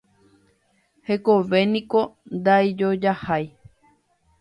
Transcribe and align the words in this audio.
Hekovéniko 1.07 2.01
ndaijojahái. 2.37 3.45